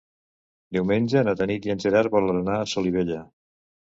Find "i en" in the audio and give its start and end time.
1.69-1.83